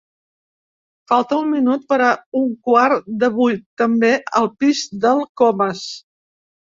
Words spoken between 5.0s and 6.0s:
del Comas.